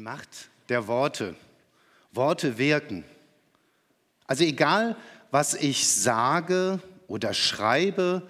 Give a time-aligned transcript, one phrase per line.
[0.00, 1.36] Die Macht der Worte.
[2.12, 3.04] Worte wirken.
[4.26, 4.96] Also egal,
[5.30, 8.26] was ich sage oder schreibe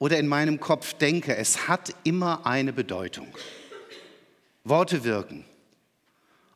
[0.00, 3.28] oder in meinem Kopf denke, es hat immer eine Bedeutung.
[4.64, 5.44] Worte wirken.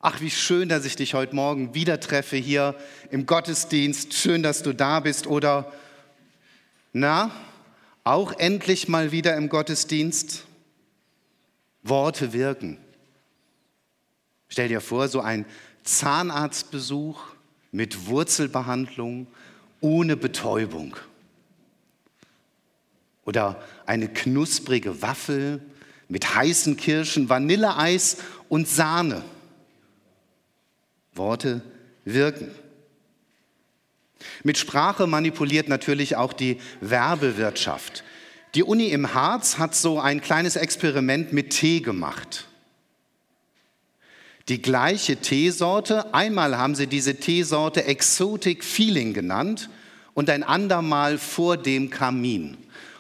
[0.01, 2.75] Ach, wie schön, dass ich dich heute Morgen wieder treffe hier
[3.13, 4.15] im Gottesdienst.
[4.15, 5.29] Schön, dass du da bist.
[5.29, 5.73] Oder,
[6.93, 7.31] na,
[8.03, 10.45] auch endlich mal wieder im Gottesdienst.
[11.85, 12.84] Worte wirken.
[14.55, 15.47] Stell dir vor, so ein
[15.83, 17.21] Zahnarztbesuch
[17.73, 19.27] mit Wurzelbehandlung
[19.81, 20.95] ohne Betäubung.
[23.25, 25.61] Oder eine knusprige Waffel
[26.07, 29.25] mit heißen Kirschen, Vanilleeis und Sahne.
[31.15, 31.61] Worte
[32.05, 32.53] wirken.
[34.45, 38.05] Mit Sprache manipuliert natürlich auch die Werbewirtschaft.
[38.55, 42.47] Die Uni im Harz hat so ein kleines Experiment mit Tee gemacht.
[44.49, 49.71] Die gleiche Teesorte, einmal haben sie diese Teesorte Exotic Feeling genannt
[50.13, 52.59] und ein andermal vor dem Kamin.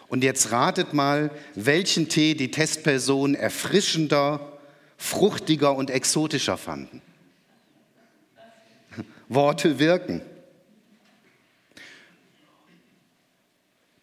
[0.08, 4.58] Und jetzt ratet mal, welchen Tee die Testpersonen erfrischender,
[4.96, 7.02] fruchtiger und exotischer fanden.
[9.28, 10.22] Worte wirken.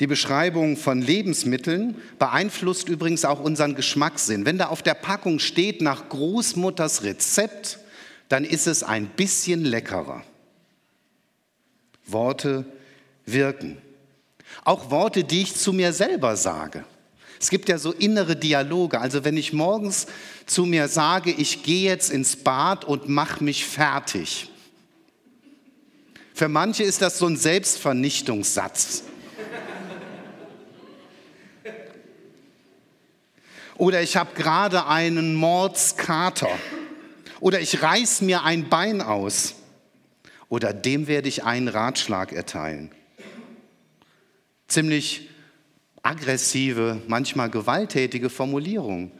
[0.01, 4.47] Die Beschreibung von Lebensmitteln beeinflusst übrigens auch unseren Geschmackssinn.
[4.47, 7.77] Wenn da auf der Packung steht nach Großmutters Rezept,
[8.27, 10.23] dann ist es ein bisschen leckerer.
[12.07, 12.65] Worte
[13.27, 13.77] wirken.
[14.65, 16.83] Auch Worte, die ich zu mir selber sage.
[17.39, 18.99] Es gibt ja so innere Dialoge.
[18.99, 20.07] Also wenn ich morgens
[20.47, 24.49] zu mir sage, ich gehe jetzt ins Bad und mache mich fertig.
[26.33, 29.03] Für manche ist das so ein Selbstvernichtungssatz.
[33.81, 36.51] Oder ich habe gerade einen Mordskater.
[37.39, 39.55] Oder ich reiß mir ein Bein aus.
[40.49, 42.91] Oder dem werde ich einen Ratschlag erteilen.
[44.67, 45.29] Ziemlich
[46.03, 49.13] aggressive, manchmal gewalttätige Formulierungen,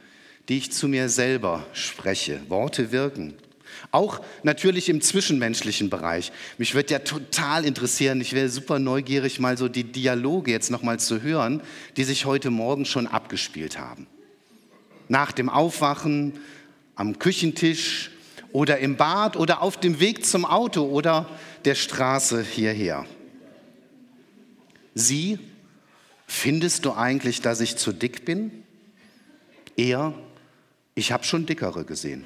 [0.48, 2.48] die ich zu mir selber spreche.
[2.48, 3.34] Worte wirken.
[3.90, 6.30] Auch natürlich im zwischenmenschlichen Bereich.
[6.56, 11.00] Mich würde ja total interessieren, ich wäre super neugierig, mal so die Dialoge jetzt nochmal
[11.00, 11.62] zu hören,
[11.96, 14.06] die sich heute Morgen schon abgespielt haben
[15.12, 16.40] nach dem Aufwachen,
[16.94, 18.10] am Küchentisch
[18.50, 21.28] oder im Bad oder auf dem Weg zum Auto oder
[21.66, 23.04] der Straße hierher.
[24.94, 25.38] Sie,
[26.26, 28.64] findest du eigentlich, dass ich zu dick bin?
[29.76, 30.14] Er,
[30.94, 32.24] ich habe schon dickere gesehen.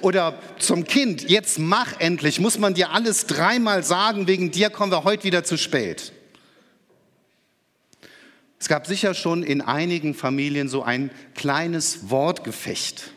[0.00, 4.90] Oder zum Kind, jetzt mach endlich, muss man dir alles dreimal sagen, wegen dir kommen
[4.90, 6.12] wir heute wieder zu spät.
[8.60, 13.12] Es gab sicher schon in einigen Familien so ein kleines Wortgefecht.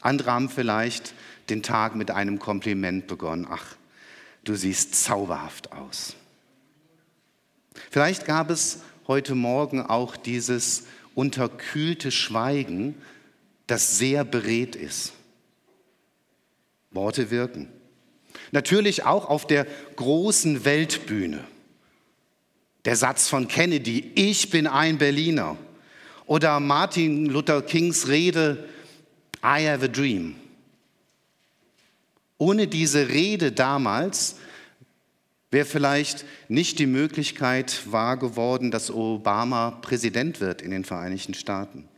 [0.00, 1.14] Andere haben vielleicht
[1.48, 3.46] den Tag mit einem Kompliment begonnen.
[3.48, 3.76] Ach,
[4.44, 6.14] du siehst zauberhaft aus.
[7.90, 10.84] Vielleicht gab es heute Morgen auch dieses
[11.14, 12.94] unterkühlte Schweigen,
[13.66, 15.12] das sehr beredt ist.
[16.90, 17.68] Worte wirken.
[18.52, 21.44] Natürlich auch auf der großen Weltbühne.
[22.86, 25.58] Der Satz von Kennedy, ich bin ein Berliner.
[26.24, 28.64] Oder Martin Luther Kings Rede,
[29.42, 30.36] I have a dream.
[32.38, 34.36] Ohne diese Rede damals
[35.50, 41.88] wäre vielleicht nicht die Möglichkeit wahr geworden, dass Obama Präsident wird in den Vereinigten Staaten.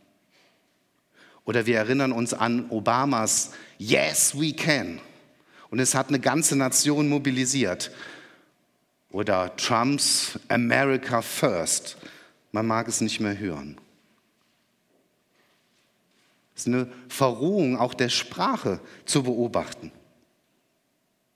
[1.44, 5.00] Oder wir erinnern uns an Obamas Yes, we can.
[5.69, 7.91] Und es hat eine ganze Nation mobilisiert
[9.10, 11.96] oder Trumps America First.
[12.52, 13.78] Man mag es nicht mehr hören.
[16.54, 19.93] Es ist eine Verrohung auch der Sprache zu beobachten.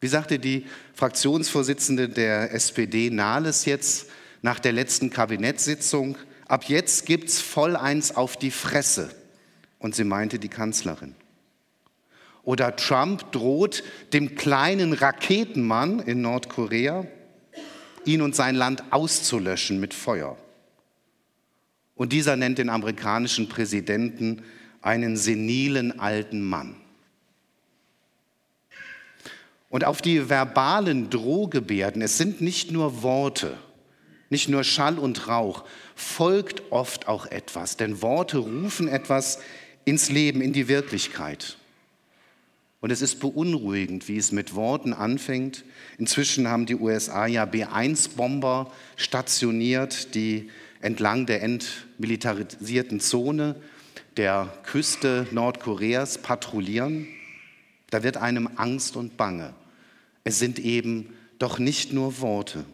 [0.00, 4.08] Wie sagte die Fraktionsvorsitzende der SPD Nahles jetzt
[4.42, 6.18] nach der letzten Kabinettssitzung,
[6.48, 9.14] ab jetzt gibt's voll eins auf die Fresse.
[9.78, 11.14] Und sie meinte die Kanzlerin.
[12.42, 17.06] Oder Trump droht dem kleinen Raketenmann in Nordkorea,
[18.06, 20.36] ihn und sein Land auszulöschen mit Feuer.
[21.94, 24.42] Und dieser nennt den amerikanischen Präsidenten
[24.80, 26.76] einen senilen alten Mann.
[29.68, 33.56] Und auf die verbalen Drohgebärden, es sind nicht nur Worte,
[34.28, 35.64] nicht nur Schall und Rauch,
[35.94, 39.38] folgt oft auch etwas, denn Worte rufen etwas
[39.84, 41.56] ins Leben, in die Wirklichkeit.
[42.82, 45.64] Und es ist beunruhigend, wie es mit Worten anfängt.
[45.98, 50.50] Inzwischen haben die USA ja B-1-Bomber stationiert, die
[50.80, 53.54] entlang der entmilitarisierten Zone
[54.16, 57.06] der Küste Nordkoreas patrouillieren,
[57.90, 59.54] da wird einem Angst und Bange.
[60.24, 62.64] Es sind eben doch nicht nur Worte.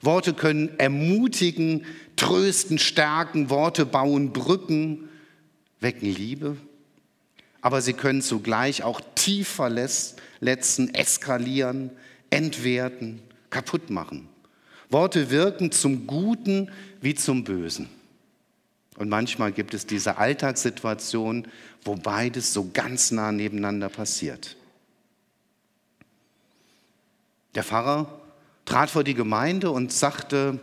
[0.00, 1.84] Worte können ermutigen,
[2.16, 5.08] trösten, stärken, Worte bauen Brücken,
[5.80, 6.56] wecken Liebe,
[7.68, 11.90] aber sie können zugleich auch tief verletzen, eskalieren,
[12.30, 13.20] entwerten,
[13.50, 14.26] kaputt machen.
[14.88, 16.70] Worte wirken zum Guten
[17.02, 17.90] wie zum Bösen.
[18.96, 21.46] Und manchmal gibt es diese Alltagssituation,
[21.84, 24.56] wo beides so ganz nah nebeneinander passiert.
[27.54, 28.18] Der Pfarrer
[28.64, 30.58] trat vor die Gemeinde und sagte,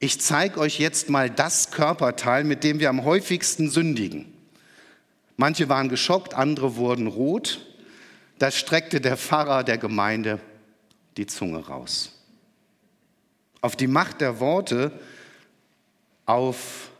[0.00, 4.31] ich zeige euch jetzt mal das Körperteil, mit dem wir am häufigsten sündigen.
[5.42, 7.66] Manche waren geschockt, andere wurden rot.
[8.38, 10.38] Da streckte der Pfarrer der Gemeinde
[11.16, 12.12] die Zunge raus.
[13.60, 14.92] Auf die Macht der Worte,
[16.26, 16.92] auf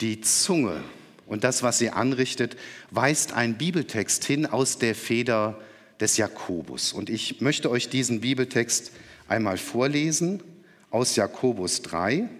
[0.00, 0.80] die Zunge
[1.26, 2.56] und das, was sie anrichtet,
[2.90, 5.60] weist ein Bibeltext hin aus der Feder
[6.00, 6.94] des Jakobus.
[6.94, 8.92] Und ich möchte euch diesen Bibeltext
[9.28, 10.42] einmal vorlesen.
[10.90, 12.30] Aus Jakobus 3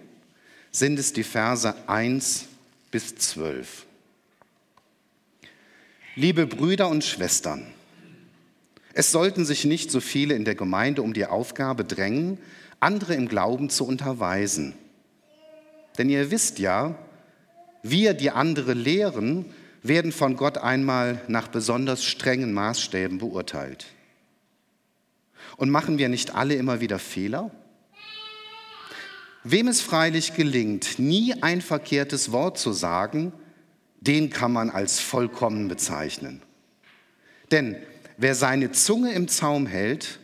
[0.71, 2.45] sind es die Verse 1
[2.89, 3.84] bis 12.
[6.17, 7.67] Liebe Brüder und Schwestern,
[8.93, 12.37] es sollten sich nicht so viele in der Gemeinde um die Aufgabe drängen,
[12.79, 14.75] andere im Glauben zu unterweisen.
[15.97, 16.97] Denn ihr wisst ja,
[17.83, 19.43] wir, die andere lehren,
[19.83, 23.85] werden von Gott einmal nach besonders strengen Maßstäben beurteilt.
[25.57, 27.51] Und machen wir nicht alle immer wieder Fehler?
[29.43, 33.33] Wem es freilich gelingt, nie ein verkehrtes Wort zu sagen,
[34.07, 36.41] den kann man als vollkommen bezeichnen.
[37.51, 37.75] Denn
[38.17, 40.19] wer seine Zunge im Zaum hält,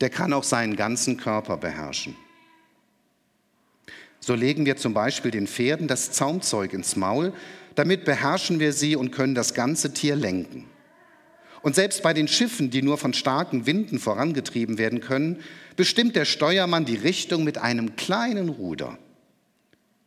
[0.00, 2.16] der kann auch seinen ganzen Körper beherrschen.
[4.18, 7.32] So legen wir zum Beispiel den Pferden das Zaumzeug ins Maul,
[7.74, 10.66] damit beherrschen wir sie und können das ganze Tier lenken.
[11.62, 15.40] Und selbst bei den Schiffen, die nur von starken Winden vorangetrieben werden können,
[15.76, 18.98] bestimmt der Steuermann die Richtung mit einem kleinen Ruder.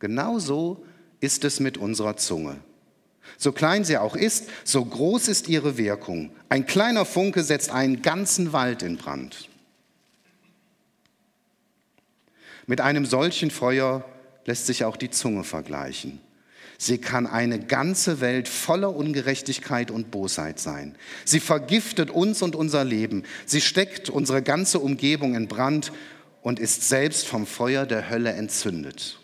[0.00, 0.84] Genauso
[1.20, 2.56] ist es mit unserer Zunge.
[3.36, 6.30] So klein sie auch ist, so groß ist ihre Wirkung.
[6.48, 9.48] Ein kleiner Funke setzt einen ganzen Wald in Brand.
[12.66, 14.04] Mit einem solchen Feuer
[14.46, 16.20] lässt sich auch die Zunge vergleichen.
[16.78, 20.96] Sie kann eine ganze Welt voller Ungerechtigkeit und Bosheit sein.
[21.24, 23.22] Sie vergiftet uns und unser Leben.
[23.46, 25.92] Sie steckt unsere ganze Umgebung in Brand
[26.42, 29.18] und ist selbst vom Feuer der Hölle entzündet.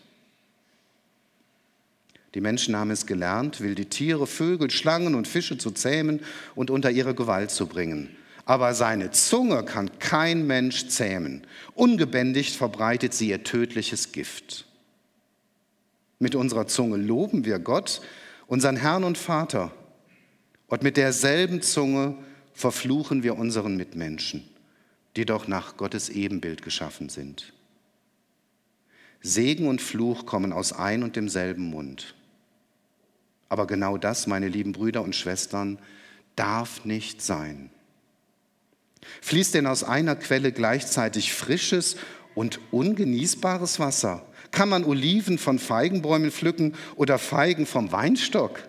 [2.35, 6.21] Die Menschen haben es gelernt, wilde Tiere, Vögel, Schlangen und Fische zu zähmen
[6.55, 8.17] und unter ihre Gewalt zu bringen
[8.51, 11.47] aber seine Zunge kann kein Mensch zähmen.
[11.75, 14.67] Ungebändigt verbreitet sie ihr tödliches Gift.
[16.19, 18.01] Mit unserer Zunge loben wir Gott,
[18.49, 19.71] unseren Herrn und Vater.
[20.67, 22.17] Und mit derselben Zunge
[22.53, 24.43] verfluchen wir unseren Mitmenschen,
[25.15, 27.53] die doch nach Gottes Ebenbild geschaffen sind.
[29.23, 32.17] Segen und Fluch kommen aus ein und demselben Mund.
[33.51, 35.79] Aber genau das, meine lieben Brüder und Schwestern,
[36.37, 37.71] darf nicht sein.
[39.21, 41.97] Fließt denn aus einer Quelle gleichzeitig frisches
[42.35, 44.25] und ungenießbares Wasser?
[44.53, 48.61] Kann man Oliven von Feigenbäumen pflücken oder Feigen vom Weinstock?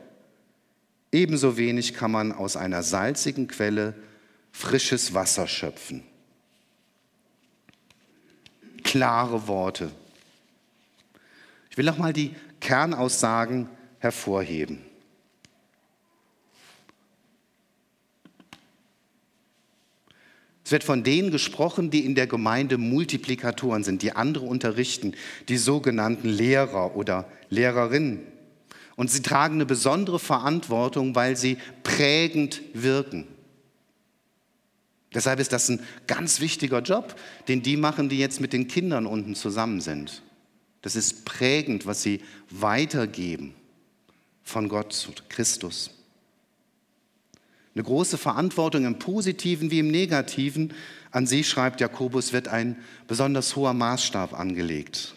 [1.11, 3.93] Ebenso wenig kann man aus einer salzigen Quelle
[4.51, 6.03] frisches Wasser schöpfen.
[8.83, 9.91] Klare Worte.
[11.69, 13.69] Ich will noch mal die Kernaussagen
[14.01, 14.79] hervorheben.
[20.63, 25.13] Es wird von denen gesprochen, die in der Gemeinde Multiplikatoren sind, die andere unterrichten,
[25.49, 28.21] die sogenannten Lehrer oder Lehrerinnen.
[28.95, 33.27] Und sie tragen eine besondere Verantwortung, weil sie prägend wirken.
[35.13, 37.15] Deshalb ist das ein ganz wichtiger Job,
[37.47, 40.23] den die machen, die jetzt mit den Kindern unten zusammen sind.
[40.81, 43.55] Das ist prägend, was sie weitergeben
[44.51, 45.91] von Gott Christus.
[47.73, 50.73] Eine große Verantwortung im positiven wie im negativen.
[51.09, 52.75] An sie, schreibt Jakobus, wird ein
[53.07, 55.15] besonders hoher Maßstab angelegt.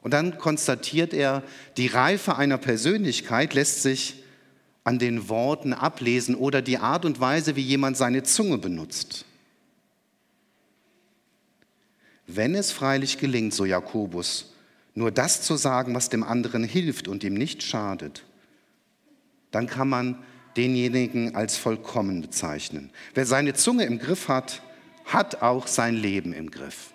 [0.00, 1.42] Und dann konstatiert er,
[1.76, 4.22] die Reife einer Persönlichkeit lässt sich
[4.84, 9.24] an den Worten ablesen oder die Art und Weise, wie jemand seine Zunge benutzt.
[12.26, 14.51] Wenn es freilich gelingt, so Jakobus,
[14.94, 18.24] nur das zu sagen, was dem anderen hilft und ihm nicht schadet,
[19.50, 20.22] dann kann man
[20.56, 22.90] denjenigen als vollkommen bezeichnen.
[23.14, 24.62] Wer seine Zunge im Griff hat,
[25.04, 26.92] hat auch sein Leben im Griff.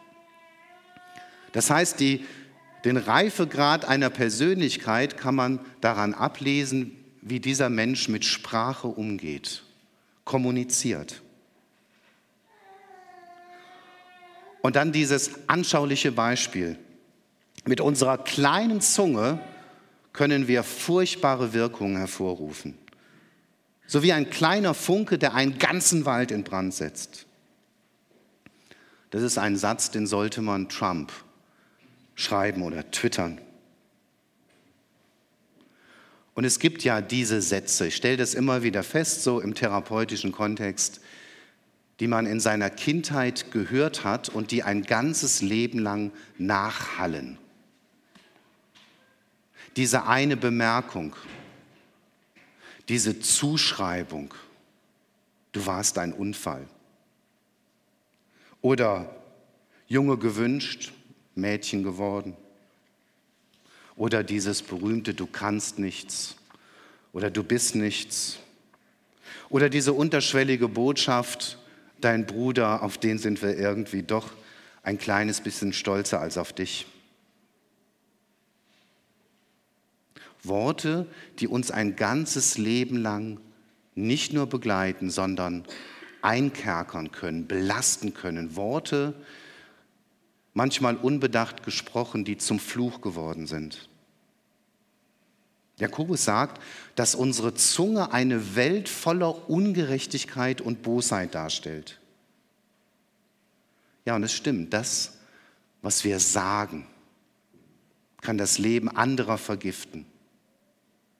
[1.51, 2.25] Das heißt, die
[2.86, 9.63] Den Reifegrad einer Persönlichkeit kann man daran ablesen, wie dieser Mensch mit Sprache umgeht,
[10.24, 11.22] kommuniziert.
[14.62, 16.77] Und dann dieses anschauliche Beispiel.
[17.67, 19.39] Mit unserer kleinen Zunge
[20.13, 22.77] können wir furchtbare Wirkungen hervorrufen.
[23.86, 27.25] So wie ein kleiner Funke, der einen ganzen Wald in Brand setzt.
[29.09, 31.12] Das ist ein Satz, den sollte man Trump
[32.15, 33.39] schreiben oder twittern.
[36.36, 40.31] Und es gibt ja diese Sätze, ich stelle das immer wieder fest, so im therapeutischen
[40.31, 41.01] Kontext,
[42.00, 47.38] die man in seiner Kindheit gehört hat und die ein ganzes Leben lang nachhallen.
[49.77, 51.15] Diese eine Bemerkung,
[52.89, 54.34] diese Zuschreibung,
[55.51, 56.67] du warst ein Unfall.
[58.62, 59.15] Oder
[59.88, 60.91] Junge gewünscht,
[61.36, 62.36] Mädchen geworden.
[63.96, 66.36] Oder dieses berühmte Du kannst nichts
[67.13, 68.39] oder du bist nichts.
[69.50, 71.60] Oder diese unterschwellige Botschaft,
[72.01, 74.31] dein Bruder, auf den sind wir irgendwie doch
[74.81, 76.88] ein kleines bisschen stolzer als auf dich.
[80.44, 81.06] Worte,
[81.39, 83.39] die uns ein ganzes Leben lang
[83.96, 85.65] nicht nur begleiten, sondern
[86.22, 88.56] einkerkern können, belasten können.
[88.56, 89.13] Worte,
[90.53, 93.89] manchmal unbedacht gesprochen, die zum Fluch geworden sind.
[95.77, 96.62] Jakobus sagt,
[96.96, 102.00] dass unsere Zunge eine Welt voller Ungerechtigkeit und Bosheit darstellt.
[104.06, 105.17] Ja, und es stimmt, das,
[105.82, 106.88] was wir sagen,
[108.22, 110.06] kann das Leben anderer vergiften.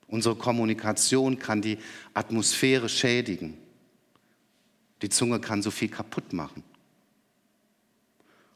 [0.08, 1.78] Unsere Kommunikation kann die
[2.14, 3.58] Atmosphäre schädigen.
[5.02, 6.64] Die Zunge kann so viel kaputt machen.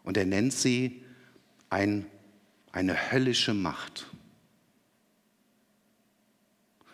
[0.03, 1.03] Und er nennt sie
[1.70, 2.05] ein,
[2.72, 4.08] eine höllische Macht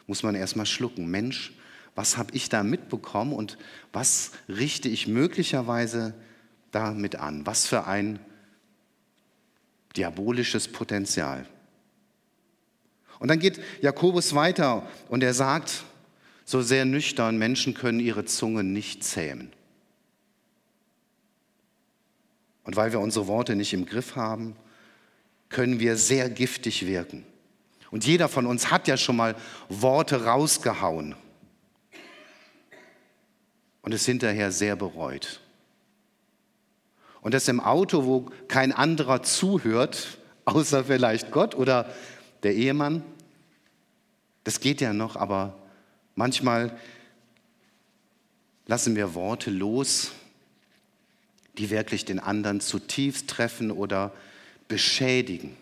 [0.08, 1.12] muss man erstmal schlucken.
[1.12, 1.54] Mensch,
[1.94, 3.58] was habe ich da mitbekommen und
[3.94, 6.16] was richte ich möglicherweise
[6.72, 7.46] damit an?
[7.46, 8.20] Was für ein
[9.96, 11.46] diabolisches Potenzial.
[13.20, 15.84] Und dann geht Jakobus weiter und er sagt
[16.46, 19.52] so sehr nüchtern, Menschen können ihre Zunge nicht zähmen.
[22.64, 24.56] Und weil wir unsere Worte nicht im Griff haben,
[25.50, 27.26] können wir sehr giftig wirken.
[27.92, 29.36] Und jeder von uns hat ja schon mal
[29.70, 31.16] Worte rausgehauen
[33.82, 35.40] und es hinterher sehr bereut.
[37.22, 41.94] Und das im Auto, wo kein anderer zuhört, außer vielleicht Gott oder
[42.44, 43.04] der Ehemann,
[44.44, 45.58] das geht ja noch, aber
[46.16, 46.78] manchmal
[48.66, 50.12] lassen wir Worte los,
[51.58, 54.14] die wirklich den anderen zutiefst treffen oder
[54.68, 55.56] beschädigen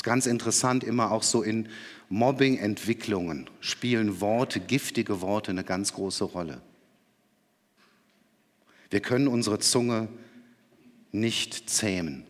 [0.00, 1.68] ist ganz interessant, immer auch so in
[2.08, 6.62] Mobbing-Entwicklungen spielen Worte, giftige Worte eine ganz große Rolle.
[8.88, 10.08] Wir können unsere Zunge
[11.12, 12.24] nicht zähmen.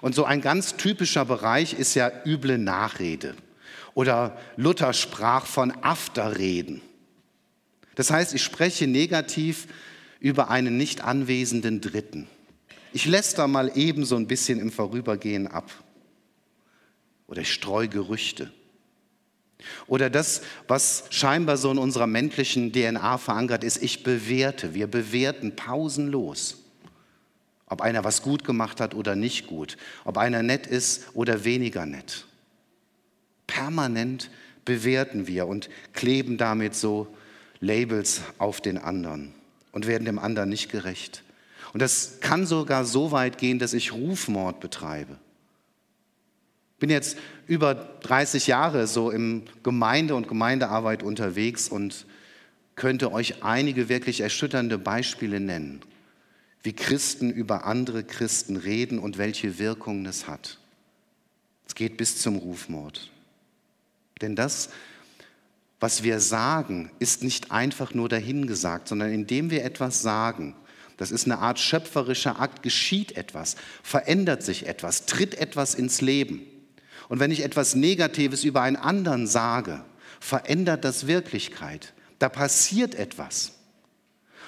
[0.00, 3.34] Und so ein ganz typischer Bereich ist ja üble Nachrede.
[3.94, 6.82] Oder Luther sprach von Afterreden.
[7.94, 9.66] Das heißt, ich spreche negativ
[10.20, 12.26] über einen nicht anwesenden Dritten.
[12.92, 15.70] Ich lässt mal eben so ein bisschen im Vorübergehen ab
[17.26, 18.50] oder ich streue Gerüchte.
[19.86, 24.74] Oder das, was scheinbar so in unserer menschlichen DNA verankert ist, ich bewerte.
[24.74, 26.65] Wir bewerten pausenlos.
[27.66, 29.76] Ob einer was gut gemacht hat oder nicht gut.
[30.04, 32.26] Ob einer nett ist oder weniger nett.
[33.46, 34.30] Permanent
[34.64, 37.08] bewerten wir und kleben damit so
[37.60, 39.32] Labels auf den anderen
[39.72, 41.22] und werden dem anderen nicht gerecht.
[41.72, 45.18] Und das kann sogar so weit gehen, dass ich Rufmord betreibe
[46.78, 52.06] bin jetzt über 30 Jahre so im Gemeinde- und Gemeindearbeit unterwegs und
[52.74, 55.80] könnte euch einige wirklich erschütternde Beispiele nennen,
[56.66, 60.58] wie Christen über andere Christen reden und welche Wirkungen es hat.
[61.66, 63.10] Es geht bis zum Rufmord.
[64.20, 64.70] Denn das,
[65.80, 70.54] was wir sagen, ist nicht einfach nur dahingesagt, sondern indem wir etwas sagen,
[70.96, 76.40] das ist eine Art schöpferischer Akt, geschieht etwas, verändert sich etwas, tritt etwas ins Leben.
[77.08, 79.84] Und wenn ich etwas Negatives über einen anderen sage,
[80.18, 81.92] verändert das Wirklichkeit.
[82.18, 83.55] Da passiert etwas.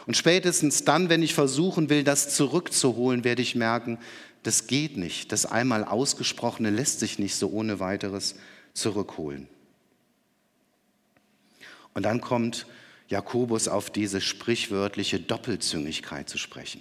[0.09, 3.99] Und spätestens dann, wenn ich versuchen will, das zurückzuholen, werde ich merken,
[4.43, 5.33] das geht nicht.
[5.33, 8.35] Das einmal Ausgesprochene lässt sich nicht so ohne weiteres
[8.73, 9.49] zurückholen.
[11.93, 12.67] Und dann kommt
[13.09, 16.81] Jakobus auf diese sprichwörtliche Doppelzüngigkeit zu sprechen.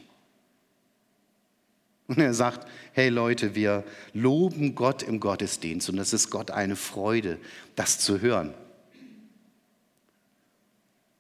[2.07, 6.77] Und er sagt, hey Leute, wir loben Gott im Gottesdienst und es ist Gott eine
[6.77, 7.39] Freude,
[7.75, 8.53] das zu hören.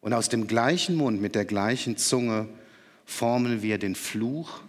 [0.07, 2.47] Und aus dem gleichen Mund, mit der gleichen Zunge
[3.03, 4.61] formen wir den Fluch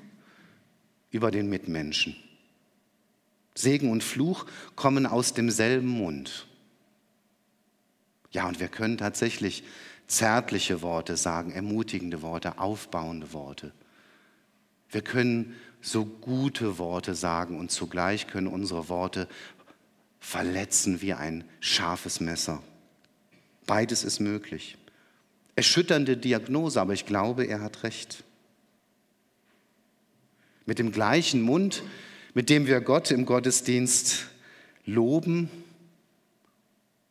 [1.13, 2.17] über den Mitmenschen.
[3.55, 6.49] Segen und Fluch kommen aus demselben Mund.
[8.33, 9.63] Ja, und wir können tatsächlich
[10.09, 13.71] zärtliche Worte sagen, ermutigende Worte, aufbauende Worte.
[14.91, 19.29] Wir können so gute Worte sagen und zugleich können unsere Worte
[20.19, 22.61] verletzen wie ein scharfes Messer.
[23.67, 24.78] Beides ist möglich.
[25.59, 28.23] Erschütternde Diagnose, aber ich glaube, er hat recht.
[30.67, 31.83] Mit dem gleichen Mund,
[32.33, 34.27] mit dem wir Gott im Gottesdienst
[34.87, 35.51] loben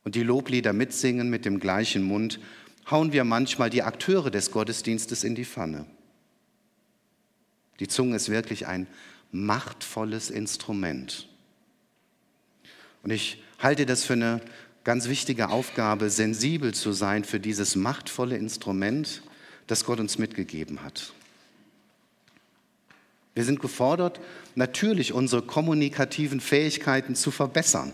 [0.06, 2.40] und die Loblieder mitsingen, mit dem gleichen Mund
[2.90, 5.86] hauen wir manchmal die Akteure des Gottesdienstes in die Pfanne.
[7.82, 8.88] Die Zunge ist wirklich ein
[9.34, 11.28] machtvolles Instrument.
[13.04, 14.40] Und ich halte das für eine
[14.88, 19.22] ganz wichtige Aufgabe, sensibel zu sein für dieses machtvolle Instrument,
[19.68, 21.12] das Gott uns mitgegeben hat.
[23.36, 24.22] Wir sind gefordert,
[24.56, 27.94] natürlich unsere kommunikativen Fähigkeiten zu verbessern.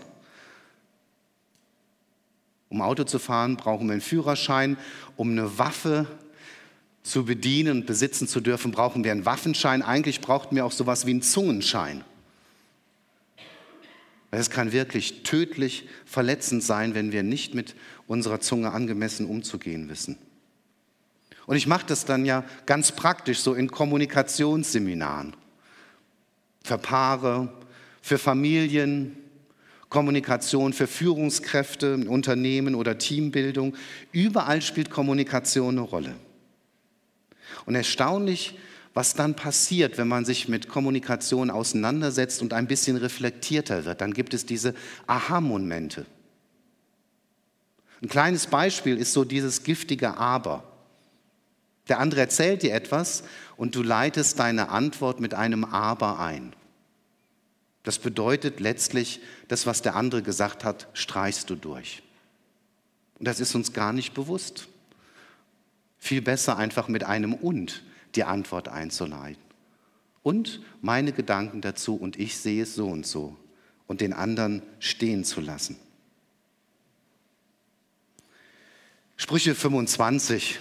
[2.68, 4.76] Um Auto zu fahren, brauchen wir einen Führerschein.
[5.16, 6.06] Um eine Waffe
[7.02, 9.82] zu bedienen und besitzen zu dürfen, brauchen wir einen Waffenschein.
[9.82, 12.04] Eigentlich brauchten wir auch sowas wie einen Zungenschein.
[14.38, 17.74] Es kann wirklich tödlich verletzend sein, wenn wir nicht mit
[18.06, 20.16] unserer Zunge angemessen umzugehen wissen.
[21.46, 25.34] Und ich mache das dann ja ganz praktisch so in Kommunikationsseminaren.
[26.62, 27.52] Für Paare,
[28.00, 29.16] für Familien,
[29.94, 33.76] Kommunikation für Führungskräfte, Unternehmen oder Teambildung.
[34.10, 36.16] Überall spielt Kommunikation eine Rolle.
[37.64, 38.58] Und erstaunlich,
[38.94, 44.00] was dann passiert, wenn man sich mit Kommunikation auseinandersetzt und ein bisschen reflektierter wird.
[44.00, 44.74] Dann gibt es diese
[45.08, 46.06] Aha-Momente.
[48.00, 50.62] Ein kleines Beispiel ist so dieses giftige Aber.
[51.88, 53.24] Der andere erzählt dir etwas
[53.56, 56.54] und du leitest deine Antwort mit einem Aber ein.
[57.82, 62.02] Das bedeutet letztlich, das, was der andere gesagt hat, streichst du durch.
[63.18, 64.68] Und das ist uns gar nicht bewusst.
[65.98, 67.82] Viel besser einfach mit einem Und
[68.16, 69.42] die Antwort einzuleiten.
[70.22, 73.36] Und meine Gedanken dazu und ich sehe es so und so
[73.86, 75.76] und den anderen stehen zu lassen.
[79.16, 80.60] Sprüche 25,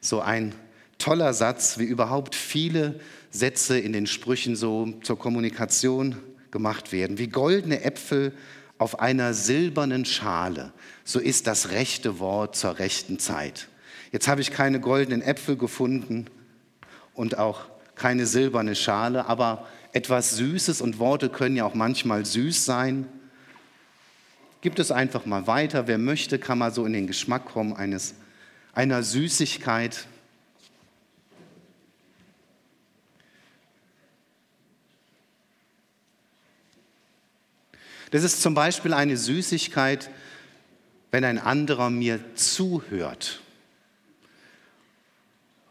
[0.00, 0.54] so ein
[0.98, 3.00] toller Satz, wie überhaupt viele
[3.30, 6.16] Sätze in den Sprüchen so zur Kommunikation
[6.50, 7.18] gemacht werden.
[7.18, 8.32] Wie goldene Äpfel
[8.78, 10.72] auf einer silbernen Schale,
[11.04, 13.68] so ist das rechte Wort zur rechten Zeit.
[14.12, 16.26] Jetzt habe ich keine goldenen Äpfel gefunden
[17.14, 17.62] und auch
[17.94, 23.06] keine silberne Schale, aber etwas Süßes und Worte können ja auch manchmal süß sein.
[24.62, 25.86] Gibt es einfach mal weiter.
[25.86, 28.14] Wer möchte, kann mal so in den Geschmack kommen eines,
[28.72, 30.06] einer Süßigkeit.
[38.10, 40.10] Das ist zum Beispiel eine Süßigkeit,
[41.10, 43.41] wenn ein anderer mir zuhört.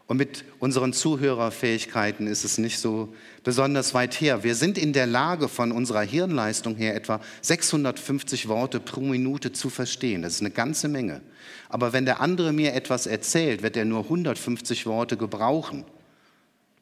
[0.06, 4.42] Und mit unseren Zuhörerfähigkeiten ist es nicht so besonders weit her.
[4.42, 9.70] Wir sind in der Lage, von unserer Hirnleistung her etwa 650 Worte pro Minute zu
[9.70, 10.22] verstehen.
[10.22, 11.20] Das ist eine ganze Menge.
[11.68, 15.84] Aber wenn der andere mir etwas erzählt, wird er nur 150 Worte gebrauchen.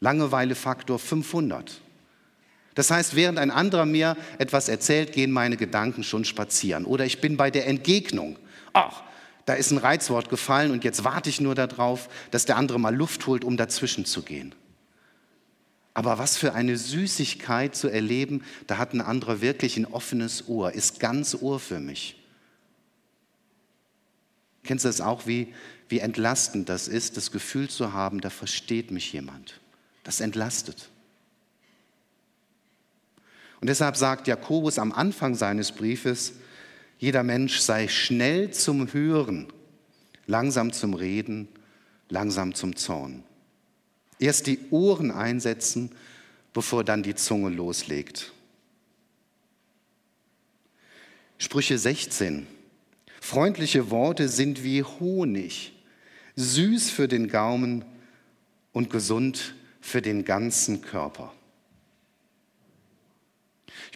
[0.00, 1.80] Langeweilefaktor 500.
[2.74, 6.86] Das heißt, während ein anderer mir etwas erzählt, gehen meine Gedanken schon spazieren.
[6.86, 8.36] Oder ich bin bei der Entgegnung.
[8.72, 9.02] Ach,
[9.50, 12.94] da ist ein Reizwort gefallen und jetzt warte ich nur darauf, dass der andere mal
[12.94, 14.54] Luft holt, um dazwischen zu gehen.
[15.92, 20.70] Aber was für eine Süßigkeit zu erleben, da hat ein anderer wirklich ein offenes Ohr,
[20.70, 22.16] ist ganz Ohr für mich.
[24.62, 25.52] Kennst du das auch, wie,
[25.88, 29.58] wie entlastend das ist, das Gefühl zu haben, da versteht mich jemand.
[30.04, 30.90] Das entlastet.
[33.60, 36.34] Und deshalb sagt Jakobus am Anfang seines Briefes,
[37.00, 39.48] jeder Mensch sei schnell zum Hören,
[40.26, 41.48] langsam zum Reden,
[42.08, 43.24] langsam zum Zorn.
[44.18, 45.90] Erst die Ohren einsetzen,
[46.52, 48.32] bevor dann die Zunge loslegt.
[51.38, 52.46] Sprüche 16.
[53.20, 55.72] Freundliche Worte sind wie Honig,
[56.36, 57.84] süß für den Gaumen
[58.72, 61.32] und gesund für den ganzen Körper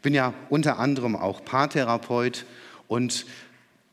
[0.05, 2.45] bin ja unter anderem auch Paartherapeut
[2.88, 3.27] und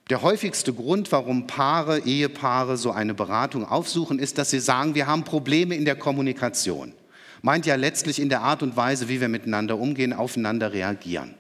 [0.10, 5.08] der häufigste Grund, warum Paare, Ehepaare so eine Beratung aufsuchen, ist, dass sie sagen, wir
[5.08, 6.94] haben Probleme in der Kommunikation.
[7.42, 11.34] Meint ja letztlich in der Art und Weise, wie wir miteinander umgehen, aufeinander reagieren.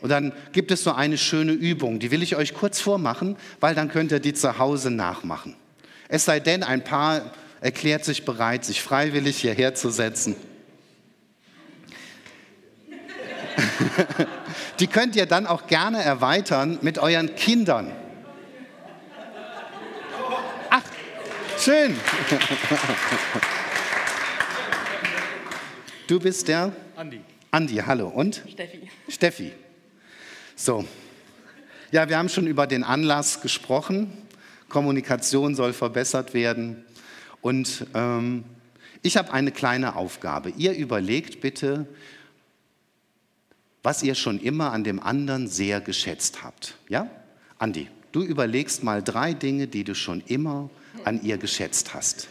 [0.00, 3.74] Und dann gibt es so eine schöne Übung, die will ich euch kurz vormachen, weil
[3.74, 5.54] dann könnt ihr die zu Hause nachmachen.
[6.08, 10.34] Es sei denn, ein Paar erklärt sich bereit, sich freiwillig hierher zu setzen.
[14.80, 17.92] die könnt ihr dann auch gerne erweitern mit euren Kindern.
[20.70, 20.82] Ach,
[21.58, 21.96] schön.
[26.06, 26.72] Du bist der?
[26.94, 27.20] Andi.
[27.50, 28.08] Andi, hallo.
[28.08, 28.42] Und?
[28.48, 28.90] Steffi.
[29.08, 29.52] Steffi.
[30.54, 30.84] So.
[31.90, 34.12] Ja, wir haben schon über den Anlass gesprochen.
[34.68, 36.84] Kommunikation soll verbessert werden.
[37.40, 38.44] Und ähm,
[39.02, 40.50] ich habe eine kleine Aufgabe.
[40.50, 41.86] Ihr überlegt bitte,
[43.86, 46.74] was ihr schon immer an dem anderen sehr geschätzt habt.
[46.88, 47.08] Ja?
[47.56, 50.70] Andi, du überlegst mal drei Dinge, die du schon immer
[51.04, 52.26] an ihr geschätzt hast.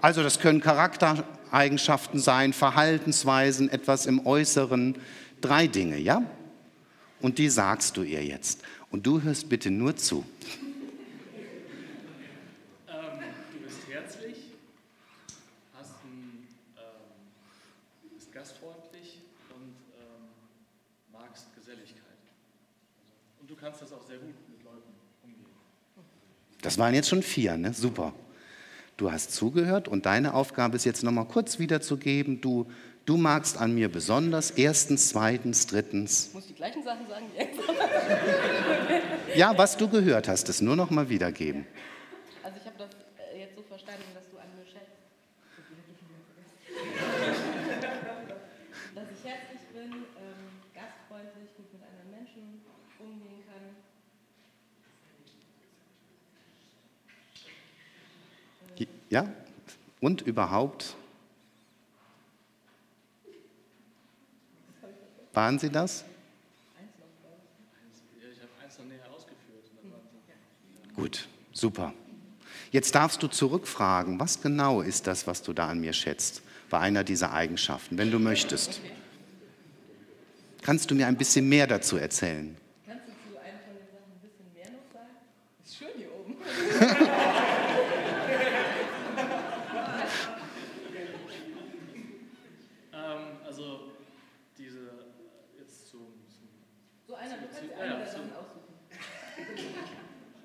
[0.00, 4.96] Also das können Charaktereigenschaften sein, Verhaltensweisen, etwas im Äußeren.
[5.42, 6.22] Drei Dinge, ja?
[7.20, 8.62] Und die sagst du ihr jetzt.
[8.90, 10.24] Und du hörst bitte nur zu.
[12.88, 12.96] Ähm,
[13.52, 14.36] du bist herzlich,
[15.76, 16.46] hast ein,
[16.78, 20.28] ähm, bist gastfreundlich und ähm,
[21.12, 22.02] magst Geselligkeit.
[23.40, 25.44] Und du kannst das auch sehr gut mit Leuten umgehen.
[26.62, 27.72] Das waren jetzt schon vier, ne?
[27.72, 28.12] Super.
[28.96, 32.40] Du hast zugehört und deine Aufgabe ist jetzt nochmal kurz wiederzugeben.
[32.40, 32.70] Du,
[33.06, 34.52] du magst an mir besonders.
[34.52, 36.28] Erstens, zweitens, drittens.
[36.28, 37.58] Ich muss die gleichen Sachen sagen wie jetzt.
[39.34, 41.66] Ja, was du gehört hast, das nur nochmal wiedergeben.
[42.44, 44.94] Also ich habe das äh, jetzt so verstanden, dass du an mir schätzt.
[48.94, 52.62] dass ich herzlich bin, ähm, gastfreundlich, gut mit anderen Menschen
[52.98, 53.76] umgehen kann.
[59.10, 59.32] Ja?
[60.00, 60.96] Und überhaupt?
[65.32, 66.04] Waren Sie das?
[70.94, 71.92] Gut, super.
[72.72, 76.78] Jetzt darfst du zurückfragen, was genau ist das, was du da an mir schätzt, bei
[76.78, 78.80] einer dieser Eigenschaften, wenn du möchtest.
[80.62, 82.56] Kannst du mir ein bisschen mehr dazu erzählen?
[82.86, 85.16] Kannst du zu einer von den Sachen ein bisschen mehr noch sagen?
[85.64, 86.36] Ist schön hier oben.
[92.92, 93.92] Ähm, also
[94.58, 96.48] diese, äh, jetzt zum, zum,
[97.06, 98.12] So einer, du kannst Ja, eine ja, der so.
[98.18, 98.74] Sachen aussuchen.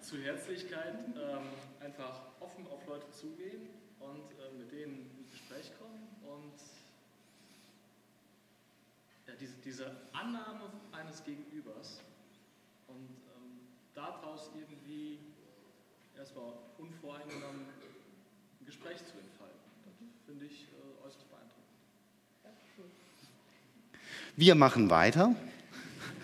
[0.02, 1.47] zu Herzlichkeit, ähm,
[1.80, 3.69] einfach offen auf Leute zugehen
[4.00, 6.54] und äh, mit denen ins Gespräch kommen und
[9.28, 12.02] ja, diese, diese Annahme eines Gegenübers
[12.88, 13.60] und ähm,
[13.93, 15.19] daraus irgendwie
[16.17, 17.62] erstmal unvoreingenommen
[18.60, 19.60] ein Gespräch zu entfalten.
[19.86, 19.93] Das
[20.26, 21.62] finde ich äh, äußerst beeindruckend.
[24.41, 25.36] Wir machen weiter.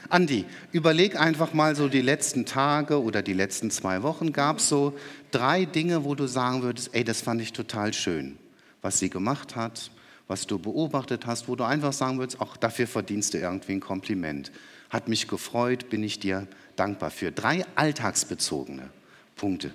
[0.09, 4.33] Andi, überleg einfach mal so die letzten Tage oder die letzten zwei Wochen.
[4.33, 4.97] Gab es so
[5.29, 8.39] drei Dinge, wo du sagen würdest, ey, das fand ich total schön,
[8.81, 9.91] was sie gemacht hat,
[10.27, 13.81] was du beobachtet hast, wo du einfach sagen würdest, auch dafür verdienst du irgendwie ein
[13.81, 14.51] Kompliment.
[14.89, 17.31] Hat mich gefreut, bin ich dir dankbar für.
[17.31, 18.89] Drei alltagsbezogene
[19.35, 19.73] Punkte.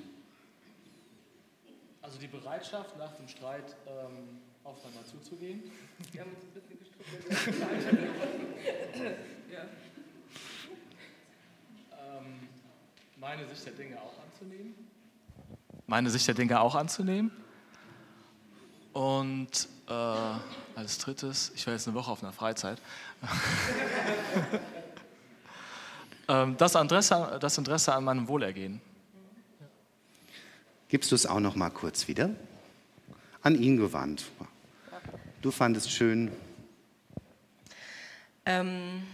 [2.01, 5.63] Also die Bereitschaft, nach dem Streit ähm, aufeinander zuzugehen.
[6.11, 6.82] Wir haben uns ein bisschen
[13.33, 14.75] meine Sicht der Dinge auch anzunehmen.
[15.87, 17.31] Meine Sicht der Dinge auch anzunehmen.
[18.93, 19.93] Und äh,
[20.75, 22.79] als drittes, ich war jetzt eine Woche auf einer Freizeit.
[26.29, 28.81] ähm, das, Interesse, das Interesse an meinem Wohlergehen.
[30.89, 32.31] Gibst du es auch noch mal kurz wieder?
[33.41, 34.27] An ihn gewandt.
[35.41, 36.31] Du fandest schön,
[38.47, 39.07] Ähm,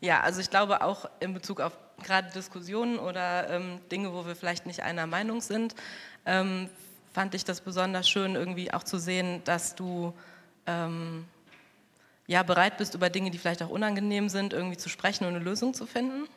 [0.00, 4.34] ja, also ich glaube auch in Bezug auf gerade Diskussionen oder ähm, Dinge, wo wir
[4.34, 5.74] vielleicht nicht einer Meinung sind,
[6.26, 6.68] ähm,
[7.12, 10.12] fand ich das besonders schön, irgendwie auch zu sehen, dass du
[10.66, 11.26] ähm,
[12.26, 15.44] ja, bereit bist, über Dinge, die vielleicht auch unangenehm sind, irgendwie zu sprechen und eine
[15.44, 16.28] Lösung zu finden.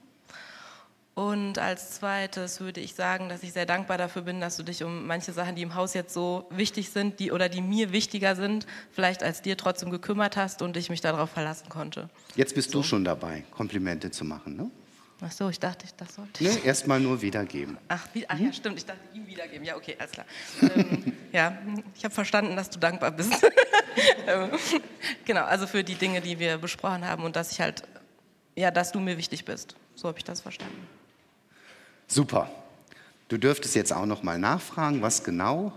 [1.16, 4.84] Und als zweites würde ich sagen, dass ich sehr dankbar dafür bin, dass du dich
[4.84, 8.36] um manche Sachen, die im Haus jetzt so wichtig sind, die oder die mir wichtiger
[8.36, 12.10] sind, vielleicht als dir trotzdem gekümmert hast und ich mich darauf verlassen konnte.
[12.36, 14.70] Jetzt bist du schon dabei, Komplimente zu machen, ne?
[15.22, 16.44] Ach so, ich dachte, ich das sollte.
[16.44, 17.78] Ne, erstmal nur wiedergeben.
[17.88, 19.64] Ach, wie, ach ja, stimmt, ich dachte ihm wiedergeben.
[19.66, 20.26] Ja, okay, alles klar.
[20.62, 21.58] ähm, ja,
[21.96, 23.34] ich habe verstanden, dass du dankbar bist.
[25.24, 27.84] Genau, also für die Dinge, die wir besprochen haben und dass ich halt,
[28.56, 29.76] ja, dass du mir wichtig bist.
[29.96, 30.86] So habe ich das verstanden.
[32.08, 32.50] Super.
[33.28, 35.74] Du dürftest jetzt auch noch mal nachfragen, was genau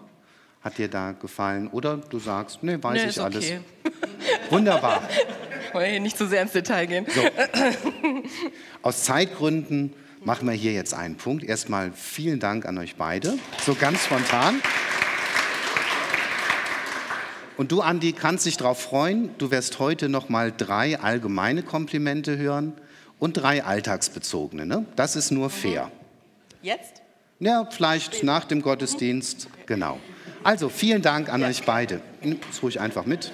[0.60, 1.68] Hat dir da gefallen?
[1.68, 3.44] Oder du sagst, nee, weiß Nee, ich alles.
[3.44, 3.60] okay.
[4.50, 5.02] Wunderbar.
[5.72, 7.06] Wollen wir hier nicht zu sehr ins Detail gehen.
[7.08, 7.22] So.
[8.82, 9.92] Aus Zeitgründen
[10.24, 11.44] machen wir hier jetzt einen Punkt.
[11.44, 13.38] Erstmal vielen Dank an euch beide.
[13.64, 14.60] So ganz spontan.
[17.56, 19.30] Und du, Andi, kannst dich darauf freuen.
[19.38, 22.72] Du wirst heute noch mal drei allgemeine Komplimente hören
[23.18, 24.64] und drei alltagsbezogene.
[24.66, 24.86] Ne?
[24.96, 25.90] Das ist nur fair.
[26.68, 27.00] Jetzt?
[27.40, 29.48] Ja, vielleicht nach dem Gottesdienst.
[29.64, 29.98] Genau.
[30.44, 32.02] Also vielen Dank an euch beide.
[32.22, 33.32] Nimm es ruhig einfach mit.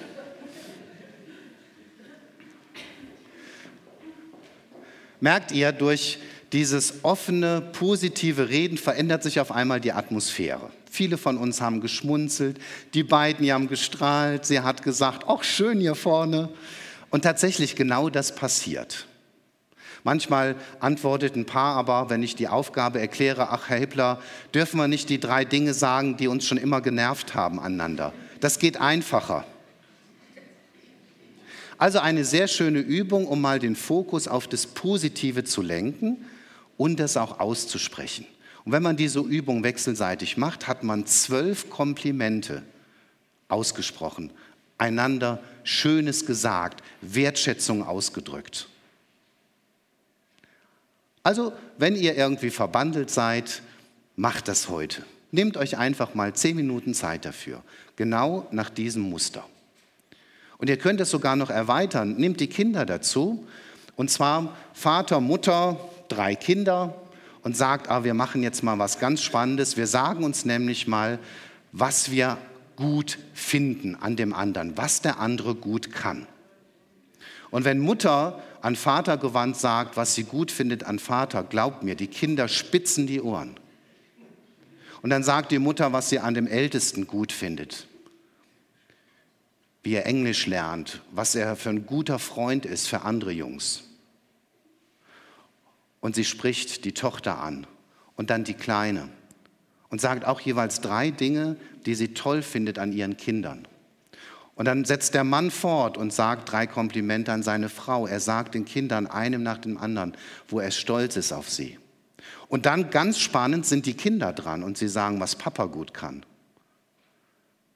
[5.19, 6.19] Merkt ihr, durch
[6.53, 10.69] dieses offene, positive Reden verändert sich auf einmal die Atmosphäre.
[10.89, 12.57] Viele von uns haben geschmunzelt,
[12.93, 16.47] die beiden haben gestrahlt, sie hat gesagt, ach schön hier vorne.
[17.09, 19.07] Und tatsächlich genau das passiert.
[20.05, 24.21] Manchmal antwortet ein Paar aber, wenn ich die Aufgabe erkläre, ach Herr Hippler,
[24.53, 28.13] dürfen wir nicht die drei Dinge sagen, die uns schon immer genervt haben aneinander.
[28.39, 29.45] Das geht einfacher.
[31.79, 36.17] Also eine sehr schöne Übung, um mal den Fokus auf das Positive zu lenken
[36.77, 38.27] und das auch auszusprechen.
[38.63, 42.61] Und wenn man diese Übung wechselseitig macht, hat man zwölf Komplimente
[43.47, 44.29] ausgesprochen,
[44.77, 48.69] einander Schönes gesagt, Wertschätzung ausgedrückt.
[51.25, 53.63] Also, wenn ihr irgendwie verbandelt seid,
[54.15, 55.01] macht das heute.
[55.31, 57.63] Nehmt euch einfach mal zehn Minuten Zeit dafür,
[57.95, 59.43] genau nach diesem Muster.
[60.59, 62.15] Und ihr könnt es sogar noch erweitern.
[62.17, 63.43] Nehmt die Kinder dazu,
[63.95, 66.93] und zwar Vater, Mutter, drei Kinder,
[67.41, 69.77] und sagt, ah, wir machen jetzt mal was ganz Spannendes.
[69.77, 71.17] Wir sagen uns nämlich mal,
[71.71, 72.37] was wir
[72.75, 76.27] gut finden an dem anderen, was der andere gut kann.
[77.49, 81.93] Und wenn Mutter an Vater gewandt sagt, was sie gut findet an Vater, glaubt mir,
[81.93, 83.59] die Kinder spitzen die Ohren.
[85.03, 87.85] Und dann sagt die Mutter, was sie an dem Ältesten gut findet.
[89.83, 93.83] Wie er Englisch lernt, was er für ein guter Freund ist für andere Jungs.
[95.99, 97.67] Und sie spricht die Tochter an
[98.15, 99.09] und dann die Kleine
[99.89, 103.67] und sagt auch jeweils drei Dinge, die sie toll findet an ihren Kindern.
[104.55, 108.07] Und dann setzt der Mann fort und sagt drei Komplimente an seine Frau.
[108.07, 110.15] Er sagt den Kindern einem nach dem anderen,
[110.47, 111.77] wo er stolz ist auf sie.
[112.47, 116.25] Und dann ganz spannend sind die Kinder dran und sie sagen, was Papa gut kann.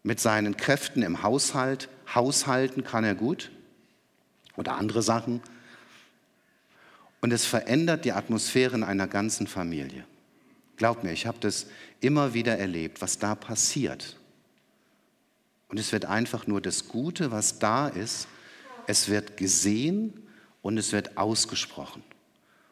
[0.03, 3.51] Mit seinen Kräften im Haushalt, Haushalten kann er gut
[4.55, 5.41] oder andere Sachen.
[7.19, 10.05] Und es verändert die Atmosphäre in einer ganzen Familie.
[10.77, 11.67] Glaubt mir, ich habe das
[11.99, 14.18] immer wieder erlebt, was da passiert.
[15.69, 18.27] Und es wird einfach nur das Gute, was da ist,
[18.87, 20.13] es wird gesehen
[20.61, 22.03] und es wird ausgesprochen.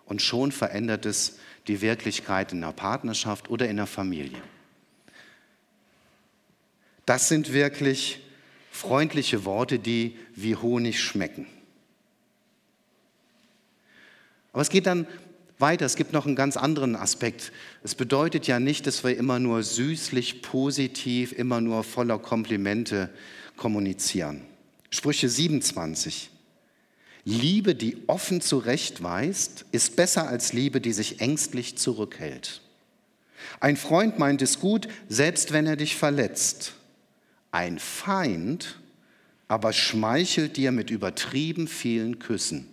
[0.06, 4.42] Und schon verändert es die Wirklichkeit in der Partnerschaft oder in der Familie.
[7.06, 8.20] Das sind wirklich
[8.72, 11.46] freundliche Worte, die wie Honig schmecken.
[14.54, 15.06] Aber es geht dann
[15.60, 15.86] weiter.
[15.86, 17.52] Es gibt noch einen ganz anderen Aspekt.
[17.84, 23.10] Es bedeutet ja nicht, dass wir immer nur süßlich, positiv, immer nur voller Komplimente
[23.56, 24.42] kommunizieren.
[24.90, 26.30] Sprüche 27.
[27.26, 32.62] Liebe, die offen zurechtweist, ist besser als Liebe, die sich ängstlich zurückhält.
[33.60, 36.74] Ein Freund meint es gut, selbst wenn er dich verletzt.
[37.52, 38.80] Ein Feind
[39.48, 42.68] aber schmeichelt dir mit übertrieben vielen Küssen.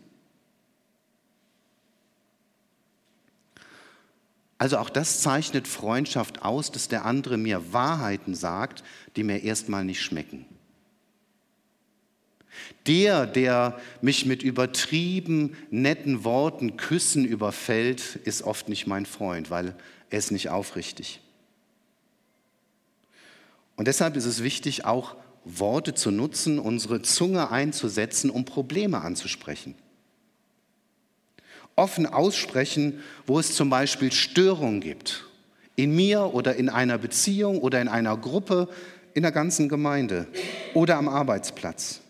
[4.65, 8.83] Also auch das zeichnet Freundschaft aus, dass der andere mir Wahrheiten sagt,
[9.15, 10.47] die mir erstmal nicht schmecken.
[12.87, 19.77] Der, der mich mit übertrieben netten Worten, Küssen überfällt, ist oft nicht mein Freund, weil
[20.09, 21.21] er ist nicht aufrichtig.
[23.77, 29.75] Und deshalb ist es wichtig, auch Worte zu nutzen, unsere Zunge einzusetzen, um Probleme anzusprechen
[31.77, 35.25] offen aussprechen, wo es zum Beispiel Störungen gibt.
[35.77, 38.69] In mir oder in einer Beziehung oder in einer Gruppe,
[39.13, 40.27] in der ganzen Gemeinde
[40.73, 42.01] oder am Arbeitsplatz.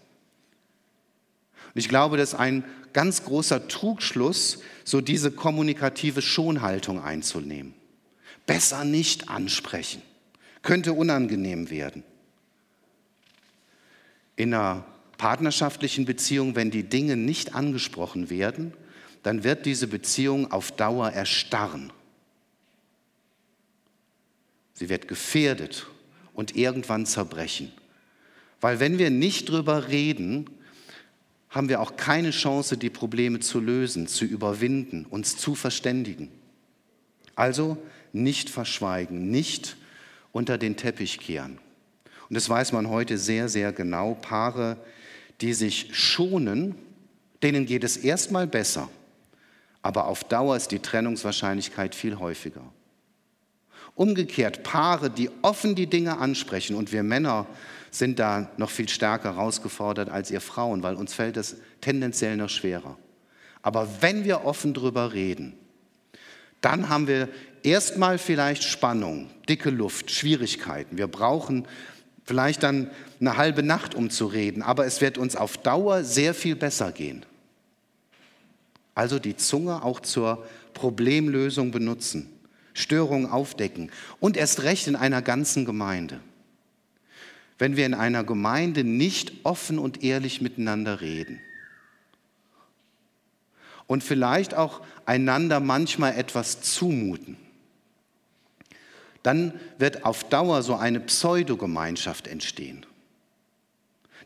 [1.75, 7.75] Und ich glaube, das ist ein ganz großer Trugschluss, so diese kommunikative Schonhaltung einzunehmen.
[8.47, 10.03] Besser nicht ansprechen.
[10.63, 12.05] Könnte unangenehm werden.
[14.37, 14.85] In einer
[15.19, 18.73] partnerschaftlichen Beziehung, wenn die Dinge nicht angesprochen werden,
[19.25, 21.93] dann wird diese Beziehung auf Dauer erstarren.
[24.75, 25.87] Sie wird gefährdet
[26.35, 27.73] und irgendwann zerbrechen.
[28.61, 30.51] Weil wenn wir nicht drüber reden,
[31.49, 36.29] haben wir auch keine Chance, die Probleme zu lösen, zu überwinden, uns zu verständigen.
[37.35, 37.79] Also
[38.13, 39.79] nicht verschweigen, nicht
[40.33, 41.59] unter den Teppich kehren.
[42.29, 44.15] Und das weiß man heute sehr, sehr genau.
[44.21, 44.77] Paare,
[45.41, 46.75] die sich schonen,
[47.43, 48.91] denen geht es erstmal besser.
[49.85, 52.63] Aber auf Dauer ist die Trennungswahrscheinlichkeit viel häufiger.
[53.95, 57.47] Umgekehrt, Paare, die offen die Dinge ansprechen, und wir Männer
[57.91, 62.49] sind da noch viel stärker herausgefordert als ihr Frauen, weil uns fällt es tendenziell noch
[62.49, 62.97] schwerer.
[63.61, 65.53] Aber wenn wir offen drüber reden,
[66.63, 67.29] dann haben wir
[67.63, 70.97] erstmal vielleicht Spannung, dicke Luft, Schwierigkeiten.
[70.97, 71.69] Wir brauchen
[72.25, 76.33] vielleicht dann eine halbe Nacht, um zu reden, aber es wird uns auf Dauer sehr
[76.33, 77.27] viel besser gehen.
[78.95, 82.31] Also die Zunge auch zur Problemlösung benutzen,
[82.75, 86.21] Störungen aufdecken und erst recht in einer ganzen Gemeinde.
[87.59, 91.41] Wenn wir in einer Gemeinde nicht offen und ehrlich miteinander reden
[93.87, 97.37] und vielleicht auch einander manchmal etwas zumuten,
[99.23, 102.85] dann wird auf Dauer so eine Pseudogemeinschaft entstehen.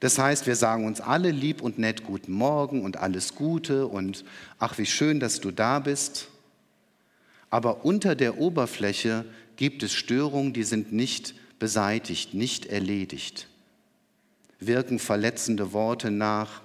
[0.01, 4.25] Das heißt, wir sagen uns alle lieb und nett guten Morgen und alles Gute und
[4.59, 6.29] ach, wie schön, dass du da bist.
[7.51, 9.25] Aber unter der Oberfläche
[9.57, 13.49] gibt es Störungen, die sind nicht beseitigt, nicht erledigt.
[14.61, 16.63] Wirken verletzende Worte nach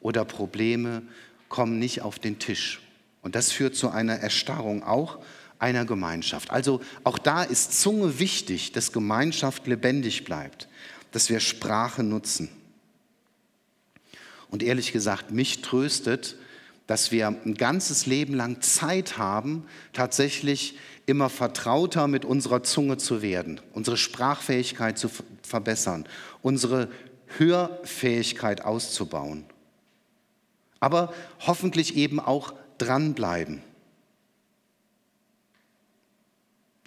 [0.00, 1.02] oder Probleme
[1.48, 2.80] kommen nicht auf den Tisch.
[3.22, 5.18] Und das führt zu einer Erstarrung auch
[5.58, 6.50] einer Gemeinschaft.
[6.50, 10.68] Also auch da ist Zunge wichtig, dass Gemeinschaft lebendig bleibt
[11.12, 12.48] dass wir Sprache nutzen.
[14.50, 16.36] Und ehrlich gesagt, mich tröstet,
[16.86, 23.20] dass wir ein ganzes Leben lang Zeit haben, tatsächlich immer vertrauter mit unserer Zunge zu
[23.20, 25.10] werden, unsere Sprachfähigkeit zu
[25.42, 26.06] verbessern,
[26.42, 26.88] unsere
[27.36, 29.44] Hörfähigkeit auszubauen.
[30.80, 33.62] Aber hoffentlich eben auch dranbleiben.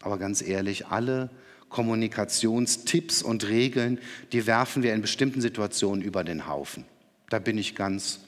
[0.02, 1.30] Aber ganz ehrlich, alle
[1.72, 4.00] Kommunikationstipps und Regeln,
[4.32, 6.86] die werfen wir in bestimmten Situationen über den Haufen.
[7.30, 8.20] Da bin ich ganz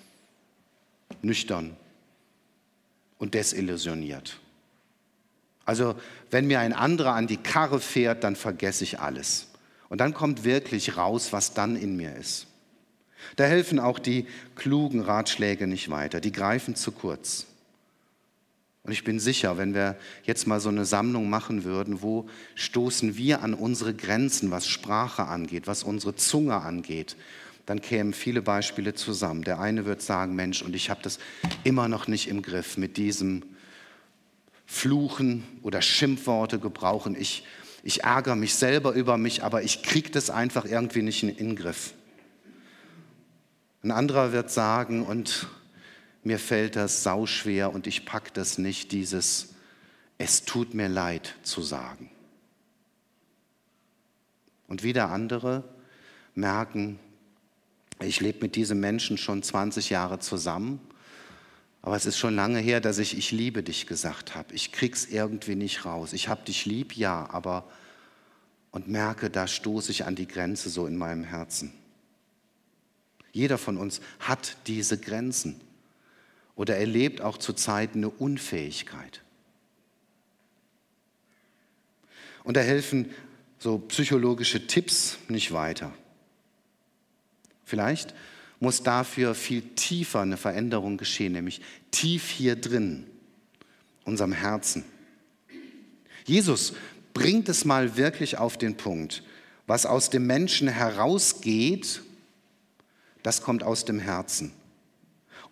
[1.22, 1.76] nüchtern
[3.20, 4.40] und desillusioniert.
[5.66, 5.96] Also
[6.32, 9.48] wenn mir ein anderer an die Karre fährt, dann vergesse ich alles.
[9.90, 12.48] Und dann kommt wirklich raus, was dann in mir ist.
[13.36, 14.26] Da helfen auch die
[14.56, 17.46] klugen Ratschläge nicht weiter, die greifen zu kurz.
[18.86, 23.16] Und ich bin sicher, wenn wir jetzt mal so eine Sammlung machen würden, wo stoßen
[23.16, 27.16] wir an unsere Grenzen, was Sprache angeht, was unsere Zunge angeht,
[27.66, 29.44] dann kämen viele Beispiele zusammen.
[29.44, 31.18] Der eine wird sagen, Mensch, und ich habe das
[31.64, 33.44] immer noch nicht im Griff mit diesem
[34.66, 37.16] Fluchen oder Schimpfworte gebrauchen.
[37.18, 37.46] Ich,
[37.84, 41.56] ich ärgere mich selber über mich, aber ich kriege das einfach irgendwie nicht in den
[41.56, 41.94] Griff.
[43.82, 45.48] Ein anderer wird sagen, und
[46.24, 49.54] mir fällt das sauschwer und ich pack das nicht, dieses
[50.18, 52.10] es tut mir leid zu sagen.
[54.68, 55.64] Und wieder andere
[56.36, 57.00] merken,
[58.00, 60.80] ich lebe mit diesem Menschen schon 20 Jahre zusammen,
[61.82, 64.54] aber es ist schon lange her, dass ich ich liebe dich gesagt habe.
[64.54, 66.14] Ich krieg's irgendwie nicht raus.
[66.14, 67.70] Ich habe dich lieb, ja, aber
[68.72, 71.74] und merke, da stoße ich an die Grenze so in meinem Herzen.
[73.34, 75.60] Jeder von uns hat diese Grenzen
[76.56, 79.22] oder erlebt auch zu Zeiten eine Unfähigkeit.
[82.44, 83.12] Und da helfen
[83.60, 85.94] so psychologische Tipps nicht weiter.
[87.64, 88.14] Vielleicht
[88.60, 91.62] muss dafür viel tiefer eine Veränderung geschehen, nämlich
[91.92, 93.06] tief hier drin,
[94.04, 94.84] unserem Herzen.
[96.26, 96.74] Jesus
[97.14, 99.24] bringt es mal wirklich auf den Punkt.
[99.66, 102.02] Was aus dem Menschen herausgeht,
[103.22, 104.52] das kommt aus dem Herzen.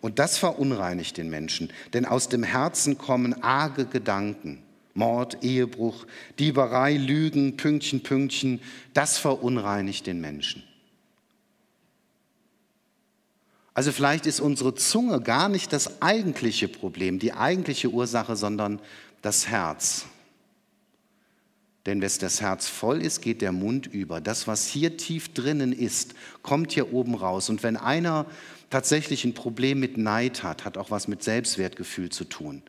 [0.02, 4.62] Und das verunreinigt den Menschen, denn aus dem Herzen kommen arge Gedanken.
[4.94, 6.06] Mord, Ehebruch,
[6.38, 8.60] Dieberei, Lügen, Pünktchen, Pünktchen,
[8.92, 10.64] das verunreinigt den Menschen.
[13.74, 18.80] Also vielleicht ist unsere Zunge gar nicht das eigentliche Problem, die eigentliche Ursache, sondern
[19.22, 20.06] das Herz.
[21.86, 24.20] Denn wenn das Herz voll ist, geht der Mund über.
[24.20, 27.48] Das, was hier tief drinnen ist, kommt hier oben raus.
[27.48, 28.26] Und wenn einer
[28.72, 32.62] tatsächlich ein Problem mit Neid hat, hat auch was mit Selbstwertgefühl zu tun,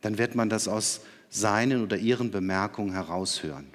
[0.00, 3.66] dann wird man das aus seinen oder ihren Bemerkungen heraushören.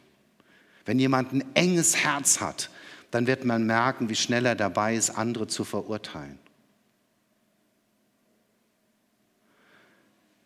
[0.86, 2.72] Wenn jemand ein enges Herz hat,
[3.12, 6.40] dann wird man merken, wie schnell er dabei ist, andere zu verurteilen.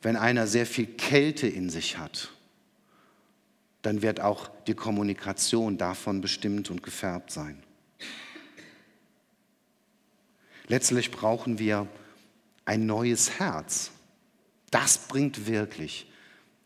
[0.01, 2.29] Wenn einer sehr viel Kälte in sich hat,
[3.83, 7.63] dann wird auch die Kommunikation davon bestimmt und gefärbt sein.
[10.67, 11.87] Letztlich brauchen wir
[12.65, 13.91] ein neues Herz.
[14.71, 16.09] Das bringt wirklich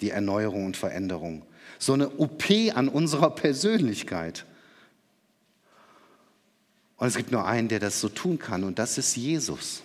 [0.02, 1.44] die Erneuerung und Veränderung.
[1.80, 4.46] So eine OP an unserer Persönlichkeit.
[6.98, 9.84] Und es gibt nur einen, der das so tun kann, und das ist Jesus.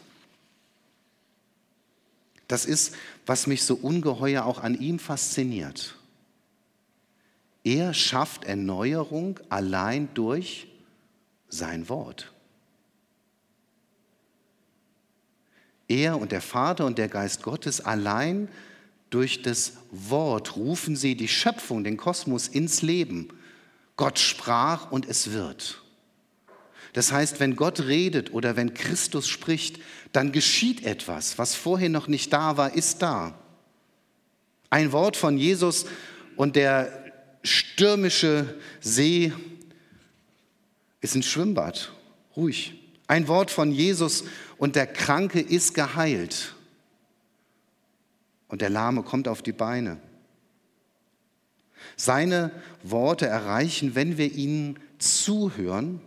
[2.48, 2.94] Das ist,
[3.26, 5.96] was mich so ungeheuer auch an ihm fasziniert.
[7.64, 10.68] Er schafft Erneuerung allein durch
[11.48, 12.32] sein Wort.
[15.88, 18.48] Er und der Vater und der Geist Gottes allein
[19.12, 23.28] durch das Wort rufen sie die Schöpfung, den Kosmos ins Leben.
[23.96, 25.82] Gott sprach und es wird.
[26.94, 29.80] Das heißt, wenn Gott redet oder wenn Christus spricht,
[30.12, 31.38] dann geschieht etwas.
[31.38, 33.38] Was vorher noch nicht da war, ist da.
[34.70, 35.84] Ein Wort von Jesus
[36.36, 37.12] und der
[37.42, 39.32] stürmische See
[41.02, 41.92] ist ein Schwimmbad,
[42.34, 42.81] ruhig.
[43.06, 44.24] Ein Wort von Jesus
[44.58, 46.54] und der Kranke ist geheilt.
[48.48, 49.98] Und der Lahme kommt auf die Beine.
[51.96, 52.50] Seine
[52.82, 56.00] Worte erreichen, wenn wir ihnen zuhören,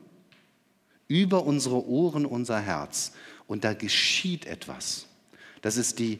[1.07, 3.11] über unsere Ohren unser Herz.
[3.47, 5.07] Und da geschieht etwas.
[5.61, 6.19] Das ist die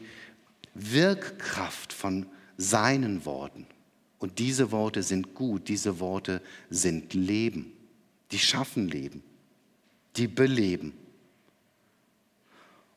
[0.74, 3.66] Wirkkraft von seinen Worten.
[4.18, 7.72] Und diese Worte sind gut, diese Worte sind Leben.
[8.30, 9.22] Die schaffen Leben,
[10.16, 10.92] die beleben.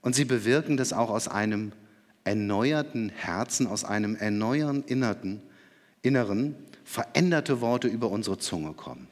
[0.01, 1.71] Und sie bewirken das auch aus einem
[2.23, 5.41] erneuerten Herzen, aus einem erneuerten Inneren,
[6.01, 9.07] Inneren veränderte Worte über unsere Zunge kommen.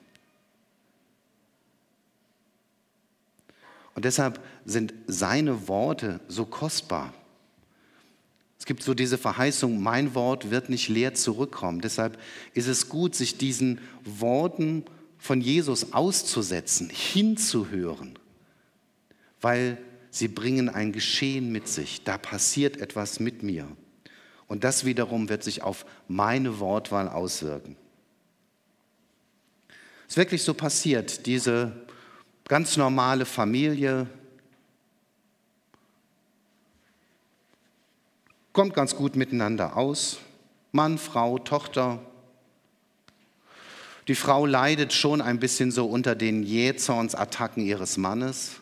[3.94, 7.14] Und deshalb sind seine Worte so kostbar.
[8.60, 11.82] Es gibt so diese Verheißung, mein Wort wird nicht leer zurückkommen.
[11.82, 12.18] Deshalb
[12.54, 14.86] ist es gut, sich diesen Worten
[15.18, 18.18] von Jesus auszusetzen, hinzuhören,
[19.42, 19.78] weil
[20.10, 22.04] sie bringen ein Geschehen mit sich.
[22.04, 23.68] Da passiert etwas mit mir.
[24.48, 27.76] Und das wiederum wird sich auf meine Wortwahl auswirken.
[30.08, 31.74] Es ist wirklich so passiert, diese
[32.46, 34.08] ganz normale Familie
[38.54, 40.20] kommt ganz gut miteinander aus.
[40.72, 42.00] Mann, Frau, Tochter.
[44.08, 48.54] Die Frau leidet schon ein bisschen so unter den Jähzornsattacken ihres Mannes.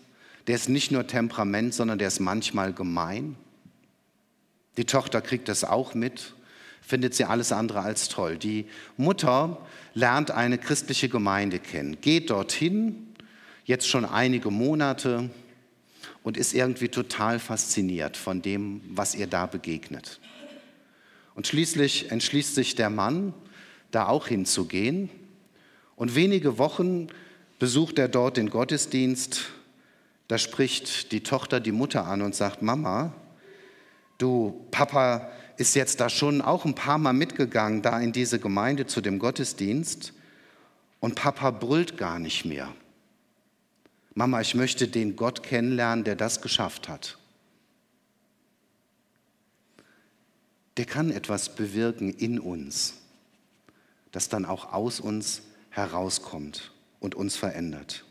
[0.48, 3.36] Der ist nicht nur Temperament, sondern der ist manchmal gemein.
[4.78, 6.34] Die Tochter kriegt das auch mit,
[6.82, 8.38] findet sie alles andere als toll.
[8.38, 8.66] Die
[8.98, 9.58] Mutter
[9.94, 13.14] lernt eine christliche Gemeinde kennen, geht dorthin,
[13.66, 15.30] jetzt schon einige Monate
[16.24, 20.20] und ist irgendwie total fasziniert von dem, was ihr da begegnet.
[21.36, 23.34] Und schließlich entschließt sich der Mann,
[23.92, 25.10] da auch hinzugehen.
[25.96, 27.08] Und wenige Wochen
[27.60, 29.52] besucht er dort den Gottesdienst
[30.28, 33.14] da spricht die Tochter die Mutter an und sagt, Mama,
[34.18, 38.88] du, Papa ist jetzt da schon auch ein paar Mal mitgegangen, da in diese Gemeinde
[38.88, 40.14] zu dem Gottesdienst
[41.00, 42.74] und Papa brüllt gar nicht mehr.
[44.16, 47.18] Mama, ich möchte den Gott kennenlernen, der das geschafft hat.
[50.78, 52.96] Der kann etwas bewirken in uns,
[54.12, 55.44] das dann auch aus uns
[55.76, 56.72] herauskommt
[57.02, 58.06] und uns verändert.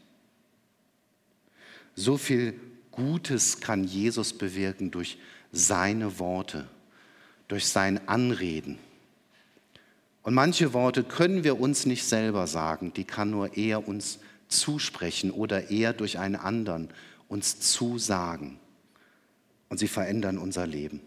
[1.95, 2.61] So viel
[2.91, 5.19] Gutes kann Jesus bewirken durch
[5.51, 6.69] seine Worte,
[7.49, 8.79] durch sein Anreden.
[10.23, 15.31] Und manche Worte können wir uns nicht selber sagen, die kann nur er uns zusprechen
[15.31, 16.91] oder er durch einen anderen
[17.29, 18.59] uns zusagen.
[19.71, 21.01] Und sie verändern unser Leben.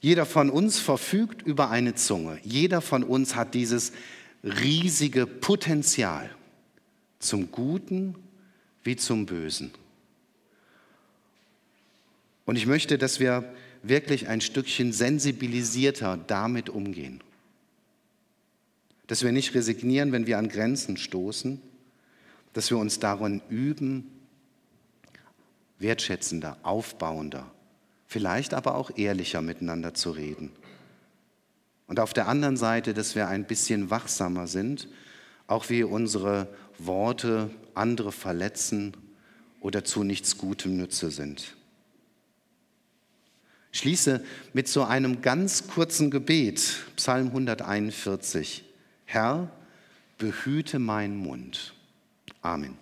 [0.00, 2.38] Jeder von uns verfügt über eine Zunge.
[2.42, 3.92] Jeder von uns hat dieses
[4.42, 6.30] riesige Potenzial
[7.18, 8.14] zum Guten
[8.82, 9.72] wie zum Bösen.
[12.46, 17.22] Und ich möchte, dass wir wirklich ein Stückchen sensibilisierter damit umgehen.
[19.06, 21.60] Dass wir nicht resignieren, wenn wir an Grenzen stoßen,
[22.54, 24.10] dass wir uns darin üben,
[25.78, 27.50] wertschätzender, aufbauender,
[28.10, 30.50] vielleicht aber auch ehrlicher miteinander zu reden.
[31.86, 34.88] Und auf der anderen Seite, dass wir ein bisschen wachsamer sind,
[35.46, 38.96] auch wie unsere Worte andere verletzen
[39.60, 41.56] oder zu nichts Gutem Nütze sind.
[43.70, 48.64] Schließe mit so einem ganz kurzen Gebet, Psalm 141.
[49.04, 49.52] Herr,
[50.18, 51.74] behüte meinen Mund.
[52.42, 52.76] Amen.